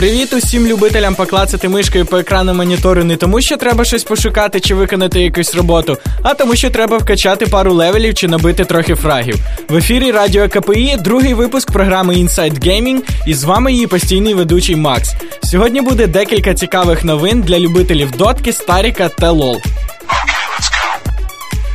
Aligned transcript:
Привіт 0.00 0.32
усім 0.32 0.66
любителям 0.66 1.14
поклацати 1.14 1.68
мишкою 1.68 2.06
по 2.06 2.18
екрану 2.18 2.54
монітору 2.54 3.04
не 3.04 3.16
тому, 3.16 3.40
що 3.40 3.56
треба 3.56 3.84
щось 3.84 4.04
пошукати 4.04 4.60
чи 4.60 4.74
виконати 4.74 5.22
якусь 5.22 5.54
роботу, 5.54 5.98
а 6.22 6.34
тому, 6.34 6.56
що 6.56 6.70
треба 6.70 6.98
вкачати 6.98 7.46
пару 7.46 7.74
левелів 7.74 8.14
чи 8.14 8.28
набити 8.28 8.64
трохи 8.64 8.94
фрагів. 8.94 9.34
В 9.68 9.76
ефірі 9.76 10.10
Радіо 10.10 10.48
КПІ 10.48 10.96
другий 11.00 11.34
випуск 11.34 11.72
програми 11.72 12.14
Inside 12.14 12.66
Gaming 12.66 12.98
і 13.26 13.34
з 13.34 13.44
вами 13.44 13.72
її 13.72 13.86
постійний 13.86 14.34
ведучий 14.34 14.76
Макс. 14.76 15.14
Сьогодні 15.42 15.80
буде 15.80 16.06
декілька 16.06 16.54
цікавих 16.54 17.04
новин 17.04 17.40
для 17.42 17.58
любителів 17.58 18.10
дотки, 18.10 18.52
старіка 18.52 19.08
та 19.08 19.30
лол. 19.30 19.60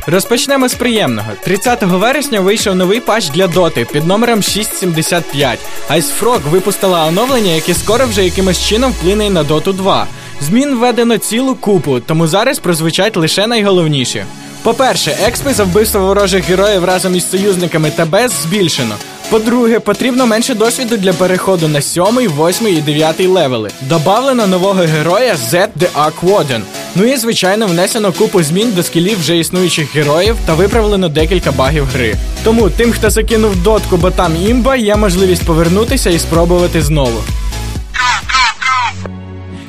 Розпочнемо 0.08 0.68
з 0.68 0.74
приємного. 0.74 1.28
30 1.44 1.82
вересня 1.82 2.40
вийшов 2.40 2.74
новий 2.74 3.00
патч 3.00 3.28
для 3.30 3.46
доти 3.46 3.86
під 3.92 4.06
номером 4.06 4.42
675. 4.42 5.58
Ice 5.90 6.10
Frog 6.20 6.40
випустила 6.50 7.04
оновлення, 7.06 7.52
яке 7.52 7.74
скоро 7.74 8.06
вже 8.06 8.24
якимось 8.24 8.66
чином 8.68 8.92
вплине 8.92 9.30
на 9.30 9.42
доту 9.42 9.72
2. 9.72 10.06
Змін 10.40 10.74
введено 10.76 11.18
цілу 11.18 11.54
купу, 11.54 12.00
тому 12.00 12.26
зараз 12.26 12.58
прозвучать 12.58 13.16
лише 13.16 13.46
найголовніші. 13.46 14.24
По-перше, 14.62 15.16
експи 15.26 15.54
за 15.54 15.64
вбивство 15.64 16.00
ворожих 16.00 16.44
героїв 16.44 16.84
разом 16.84 17.16
із 17.16 17.30
союзниками 17.30 17.90
та 17.90 18.04
без 18.04 18.32
збільшено. 18.32 18.94
По-друге, 19.30 19.80
потрібно 19.80 20.26
менше 20.26 20.54
досвіду 20.54 20.96
для 20.96 21.12
переходу 21.12 21.68
на 21.68 21.80
7, 21.80 22.04
8 22.04 22.68
і 22.68 22.80
9 22.80 23.20
левели. 23.20 23.70
Добавлено 23.80 24.46
нового 24.46 24.80
героя 24.80 25.34
Z 25.34 25.68
The 25.80 25.88
Ark 25.94 26.20
Warden. 26.22 26.60
Ну 26.98 27.04
і 27.04 27.16
звичайно 27.16 27.66
внесено 27.66 28.12
купу 28.12 28.42
змін 28.42 28.72
до 28.76 28.82
скілів 28.82 29.20
вже 29.20 29.38
існуючих 29.38 29.94
героїв 29.94 30.36
та 30.46 30.54
виправлено 30.54 31.08
декілька 31.08 31.52
багів 31.52 31.84
гри. 31.84 32.14
Тому 32.44 32.70
тим, 32.70 32.92
хто 32.92 33.10
закинув 33.10 33.62
дотку, 33.62 33.96
бо 33.96 34.10
там 34.10 34.32
імба, 34.48 34.76
є 34.76 34.96
можливість 34.96 35.46
повернутися 35.46 36.10
і 36.10 36.18
спробувати 36.18 36.82
знову. 36.82 37.22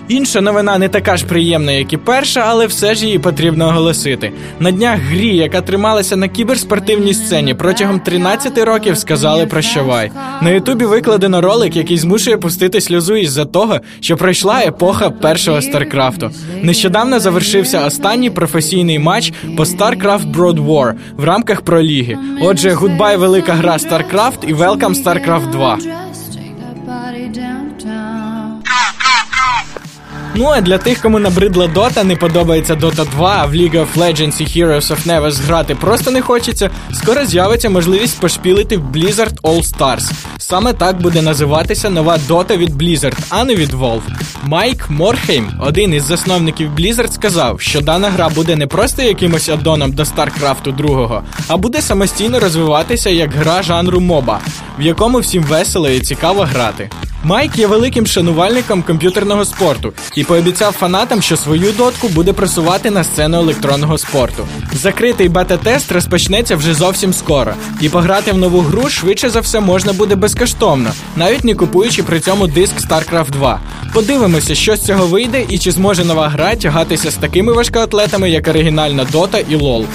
Інша 0.08 0.42
новина 0.42 0.78
не 0.78 0.90
така 0.90 1.18
ж 1.18 1.26
приємна, 1.26 1.72
як 1.72 1.94
і 1.94 1.98
перша, 1.98 2.44
але 2.48 2.68
все 2.68 2.96
ж 2.96 3.06
її 3.06 3.20
потрібно 3.20 3.68
оголосити. 3.68 4.32
На 4.60 4.72
днях 4.72 5.00
грі, 5.00 5.36
яка 5.36 5.62
трималася 5.62 6.16
на 6.16 6.28
кіберспортивній 6.28 7.14
сцені 7.14 7.54
протягом 7.54 8.00
13 8.00 8.58
років, 8.58 8.98
сказали 8.98 9.46
прощавай. 9.46 10.12
На 10.42 10.50
Ютубі 10.50 10.86
викладено 10.86 11.42
ролик, 11.42 11.76
який 11.76 11.98
змушує 11.98 12.38
пустити 12.38 12.82
сльозу 12.82 13.16
із-за 13.16 13.46
того, 13.46 13.80
що 14.00 14.18
пройшла 14.18 14.60
епоха 14.62 15.10
першого 15.10 15.62
Старкрафту. 15.62 16.32
Нещодавно 16.62 17.20
завершився 17.20 17.86
останній 17.86 18.30
професійний 18.30 19.00
матч 19.00 19.34
по 19.58 19.64
StarCraft 19.64 20.34
Brood 20.36 20.66
War 20.68 20.94
в 21.18 21.24
рамках 21.24 21.62
проліги. 21.62 22.18
Отже, 22.42 22.72
goodbye, 22.72 23.18
велика 23.18 23.54
гра 23.54 23.78
StarCraft 23.78 24.46
і 24.48 24.54
Welcome 24.54 25.04
StarCraft 25.04 25.52
2. 25.52 25.78
Ну 30.40 30.52
а 30.52 30.62
для 30.62 30.78
тих, 30.78 31.02
кому 31.02 31.20
набридла 31.20 31.66
Dota, 31.66 32.04
не 32.04 32.16
подобається 32.16 32.76
Dota 32.76 33.10
2, 33.10 33.38
а 33.38 33.46
в 33.46 33.54
League 33.54 33.76
of 33.76 33.88
Legends 33.96 34.42
і 34.42 34.46
Heroes 34.46 34.82
of 34.82 35.08
Never 35.08 35.42
грати 35.42 35.76
просто 35.76 36.12
не 36.12 36.22
хочеться, 36.22 36.70
скоро 36.94 37.26
з'явиться 37.26 37.70
можливість 37.70 38.20
пошпілити 38.20 38.78
в 38.78 38.82
Blizzard 38.82 39.42
All 39.42 39.64
Stars. 39.64 40.12
Саме 40.38 40.74
так 40.74 41.02
буде 41.02 41.22
називатися 41.22 41.90
нова 41.90 42.18
Dota 42.30 42.58
від 42.58 42.82
Blizzard, 42.82 43.18
а 43.30 43.44
не 43.44 43.56
від 43.56 43.74
Valve. 43.74 44.02
Майк 44.44 44.90
Морхейм, 44.90 45.52
один 45.60 45.94
із 45.94 46.04
засновників 46.04 46.72
Blizzard, 46.76 47.12
сказав, 47.12 47.62
що 47.62 47.82
дана 47.82 48.10
гра 48.10 48.30
буде 48.30 48.56
не 48.56 48.68
просто 48.68 49.02
якимось 49.02 49.50
аддоном 49.50 49.92
до 49.92 50.04
StarCraft 50.04 50.76
2, 50.76 51.24
а 51.48 51.58
буде 51.58 51.82
самостійно 51.82 52.40
розвиватися 52.40 53.10
як 53.10 53.34
гра 53.34 53.64
жанру 53.64 54.00
моба, 54.00 54.40
в 54.80 54.82
якому 54.82 55.20
всім 55.20 55.44
весело 55.44 55.90
і 55.90 56.00
цікаво 56.00 56.42
грати. 56.42 56.90
Майк 57.24 57.58
є 57.58 57.68
великим 57.68 58.08
шанувальником 58.08 58.84
комп'ютерного 58.84 59.46
спорту 59.46 59.94
і 60.16 60.24
пообіцяв 60.24 60.74
фанатам, 60.74 61.22
що 61.22 61.38
свою 61.38 61.72
дотку 61.72 62.10
буде 62.10 62.34
просувати 62.34 62.92
на 62.92 63.04
сцену 63.04 63.38
електронного 63.38 63.98
спорту. 63.98 64.48
Закритий 64.74 65.30
бета-тест 65.30 65.92
розпочнеться 65.92 66.56
вже 66.56 66.74
зовсім 66.74 67.14
скоро, 67.14 67.54
і 67.82 67.90
пограти 67.90 68.32
в 68.32 68.38
нову 68.38 68.60
гру 68.60 68.90
швидше 68.90 69.30
за 69.30 69.40
все 69.40 69.60
можна 69.60 69.94
буде 69.94 70.16
безкоштовно, 70.16 70.92
навіть 71.16 71.44
не 71.44 71.56
купуючи 71.56 72.04
при 72.04 72.20
цьому 72.20 72.48
диск 72.48 72.74
StarCraft 72.80 73.32
2. 73.32 73.60
Подивимося, 73.94 74.56
що 74.56 74.76
з 74.76 74.82
цього 74.82 75.08
вийде 75.08 75.46
і 75.50 75.60
чи 75.60 75.72
зможе 75.72 76.06
нова 76.06 76.30
гра 76.30 76.56
тягатися 76.56 77.12
з 77.12 77.16
такими 77.16 77.54
важкоатлетами, 77.54 78.30
як 78.30 78.48
оригінальна 78.48 79.06
Dota 79.06 79.44
і 79.50 79.56
LoL. 79.56 79.86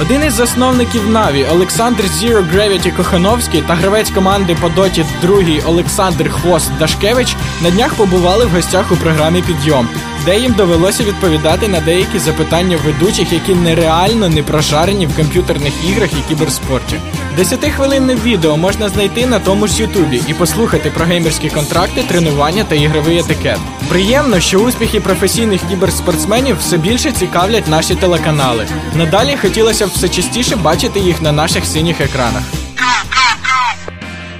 Один 0.00 0.24
із 0.24 0.32
засновників 0.32 1.10
Наві 1.10 1.46
Олександр 1.52 2.04
Zero 2.04 2.54
Gravity 2.54 2.96
Кохановський 2.96 3.62
та 3.62 3.74
гравець 3.74 4.10
команди 4.10 4.56
по 4.60 4.68
доті 4.68 5.04
другий 5.22 5.60
Олександр 5.60 6.30
Хвост 6.30 6.70
Дашкевич 6.78 7.36
на 7.62 7.70
днях 7.70 7.94
побували 7.94 8.44
в 8.44 8.50
гостях 8.50 8.92
у 8.92 8.96
програмі 8.96 9.42
Підйом, 9.42 9.88
де 10.24 10.38
їм 10.38 10.52
довелося 10.52 11.04
відповідати 11.04 11.68
на 11.68 11.80
деякі 11.80 12.18
запитання 12.18 12.78
ведучих, 12.84 13.32
які 13.32 13.54
нереально 13.54 14.28
не 14.28 14.42
прошарені 14.42 15.06
в 15.06 15.16
комп'ютерних 15.16 15.72
іграх 15.90 16.10
і 16.12 16.28
кіберспорті. 16.28 17.00
Десятихвилинне 17.36 18.14
відео 18.14 18.56
можна 18.56 18.88
знайти 18.88 19.26
на 19.26 19.38
тому 19.38 19.66
ж 19.66 19.82
Ютубі 19.82 20.20
і 20.28 20.34
послухати 20.34 20.90
про 20.90 21.04
геймерські 21.04 21.50
контракти, 21.50 22.02
тренування 22.02 22.64
та 22.64 22.74
ігровий 22.74 23.18
етикет. 23.18 23.58
Приємно, 23.88 24.40
що 24.40 24.58
успіхи 24.58 25.00
професійних 25.00 25.60
кіберспортсменів 25.70 26.58
все 26.58 26.76
більше 26.76 27.12
цікавлять 27.12 27.68
наші 27.68 27.94
телеканали. 27.94 28.66
Надалі 28.94 29.36
хотілося 29.42 29.86
б 29.86 29.90
все 29.90 30.08
частіше 30.08 30.56
бачити 30.56 31.00
їх 31.00 31.22
на 31.22 31.32
наших 31.32 31.66
синіх 31.66 32.00
екранах. 32.00 32.42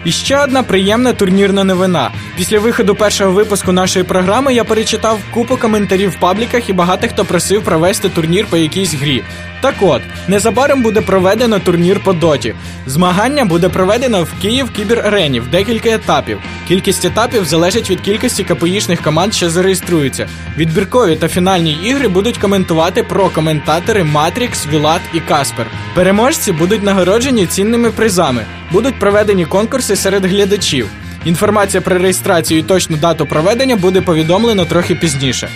І 0.05 0.12
ще 0.12 0.39
одна 0.39 0.62
приємна 0.62 1.12
турнірна 1.12 1.65
новина. 1.65 2.11
Після 2.37 2.59
виходу 2.59 2.95
першого 2.95 3.33
випуску 3.33 3.72
нашої 3.72 4.05
програми 4.05 4.55
я 4.55 4.65
перечитав 4.65 5.19
купу 5.34 5.56
коментарів 5.56 6.11
в 6.11 6.17
пабліках 6.17 6.69
і 6.69 6.72
багато 6.72 7.09
хто 7.09 7.25
просив 7.25 7.62
провести 7.62 8.09
турнір 8.09 8.47
по 8.50 8.56
якійсь 8.56 8.95
грі. 8.95 9.22
Так 9.61 9.75
от, 9.81 10.03
незабаром 10.28 10.83
буде 10.83 11.00
проведено 11.00 11.59
турнір 11.59 12.00
по 12.05 12.12
доті. 12.12 12.55
Змагання 12.87 13.45
буде 13.45 13.69
проведено 13.69 14.25
в 14.25 14.43
Київ 14.43 14.71
Кібер-Арені 14.78 15.41
в 15.41 15.47
декілька 15.47 15.89
етапів. 15.89 16.39
Кількість 16.69 17.05
етапів 17.05 17.45
залежить 17.45 17.91
від 17.91 18.00
кількості 18.00 18.45
КПІшних 18.45 19.03
команд, 19.03 19.34
що 19.34 19.51
зареєструються. 19.51 20.28
Відбіркові 20.56 21.16
та 21.16 21.28
фінальні 21.28 21.72
ігри 21.72 22.09
будуть 22.09 22.39
коментувати 22.39 23.03
про 23.03 23.28
коментатори 23.28 24.05
Матрікс, 24.05 24.66
Вілат 24.66 25.01
і 25.15 25.21
Каспер. 25.21 25.66
Переможці 25.95 26.53
будуть 26.53 26.83
нагороджені 26.83 27.47
цінними 27.47 27.91
призами. 27.91 28.45
Будуть 28.72 28.99
проведені 28.99 29.47
конкурси 29.47 29.97
серед 29.97 30.25
глядачів. 30.25 30.89
Інформація 31.24 31.80
про 31.80 31.98
реєстрацію 31.98 32.60
і 32.60 32.62
точну 32.62 32.96
дату 32.96 33.26
проведення 33.26 33.76
буде 33.76 34.00
повідомлено 34.00 34.64
трохи 34.64 34.94
пізніше. 34.94 35.48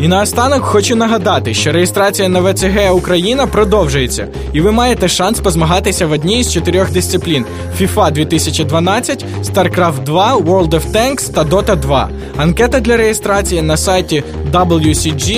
І 0.00 0.08
наостанок 0.08 0.62
хочу 0.62 0.96
нагадати, 0.96 1.54
що 1.54 1.72
реєстрація 1.72 2.28
на 2.28 2.40
ВЦГ 2.40 2.94
Україна 2.94 3.46
продовжується, 3.46 4.28
і 4.52 4.60
ви 4.60 4.72
маєте 4.72 5.08
шанс 5.08 5.40
позмагатися 5.40 6.06
в 6.06 6.12
одній 6.12 6.40
із 6.40 6.52
чотирьох 6.52 6.90
дисциплін: 6.90 7.44
FIFA 7.80 8.10
2012, 8.12 9.24
StarCraft 9.44 10.04
2, 10.04 10.36
World 10.36 10.70
of 10.70 10.92
Tanks 10.92 11.32
та 11.32 11.44
Dota 11.44 11.76
2. 11.76 12.08
Анкета 12.36 12.80
для 12.80 12.96
реєстрації 12.96 13.62
на 13.62 13.76
сайті 13.76 14.24
wcg.com.ua. 14.52 15.36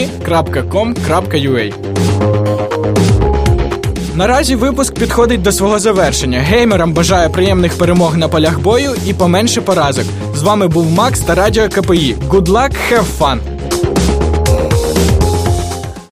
Наразі 4.19 4.57
випуск 4.57 4.95
підходить 4.95 5.43
до 5.43 5.53
свого 5.53 5.79
завершення. 5.79 6.39
Геймерам 6.39 6.93
бажаю 6.93 7.31
приємних 7.31 7.79
перемог 7.79 8.17
на 8.17 8.29
полях 8.29 8.61
бою 8.61 8.91
і 9.07 9.15
поменше 9.15 9.61
поразок. 9.61 10.05
З 10.35 10.43
вами 10.43 10.69
був 10.69 10.91
Макс 10.91 11.21
та 11.21 11.35
Радіо 11.35 11.69
КПІ. 11.69 12.17
Good 12.29 12.47
luck, 12.47 12.73
have 12.93 13.05
fun! 13.19 13.39